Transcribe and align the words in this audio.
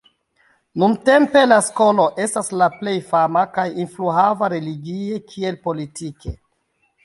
Nuntempe, 0.83 1.43
la 1.51 1.59
skolo 1.67 2.07
estas 2.25 2.49
la 2.63 2.71
plej 2.79 2.95
fama 3.11 3.45
kaj 3.59 3.69
influhava 3.87 4.53
religie 4.57 5.23
kiel 5.33 5.65
politike. 5.69 6.39